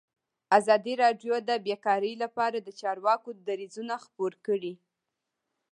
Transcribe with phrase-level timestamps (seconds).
[0.57, 4.73] ازادي راډیو د بیکاري لپاره د چارواکو دریځ خپور کړی.